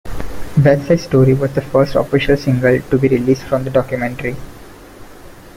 [0.55, 4.35] "Westside Story" was the first official single to be released from "The Documentary".